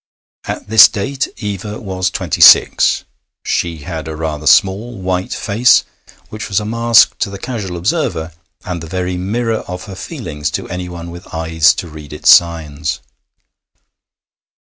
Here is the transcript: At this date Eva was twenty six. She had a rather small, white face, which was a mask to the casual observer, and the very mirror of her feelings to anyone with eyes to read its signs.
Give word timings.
At 0.45 0.65
this 0.67 0.87
date 0.89 1.27
Eva 1.37 1.79
was 1.79 2.09
twenty 2.09 2.41
six. 2.41 3.03
She 3.45 3.83
had 3.83 4.07
a 4.07 4.15
rather 4.15 4.47
small, 4.47 4.97
white 4.99 5.31
face, 5.31 5.83
which 6.29 6.49
was 6.49 6.59
a 6.59 6.65
mask 6.65 7.15
to 7.19 7.29
the 7.29 7.37
casual 7.37 7.77
observer, 7.77 8.31
and 8.65 8.81
the 8.81 8.87
very 8.87 9.15
mirror 9.15 9.59
of 9.67 9.83
her 9.83 9.93
feelings 9.93 10.49
to 10.57 10.67
anyone 10.69 11.11
with 11.11 11.31
eyes 11.35 11.75
to 11.75 11.87
read 11.87 12.13
its 12.13 12.31
signs. 12.31 12.99